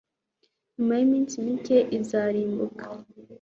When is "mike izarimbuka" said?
1.45-2.85